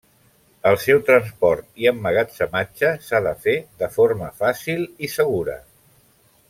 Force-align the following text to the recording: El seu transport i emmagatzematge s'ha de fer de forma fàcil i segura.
El 0.69 0.77
seu 0.83 1.01
transport 1.09 1.67
i 1.83 1.89
emmagatzematge 1.91 2.91
s'ha 3.09 3.23
de 3.29 3.37
fer 3.47 3.57
de 3.83 3.93
forma 3.99 4.35
fàcil 4.43 4.85
i 5.09 5.15
segura. 5.21 5.63